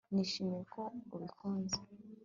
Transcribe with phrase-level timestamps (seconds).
[0.13, 0.81] nishimiye ko
[1.15, 1.77] ubikunze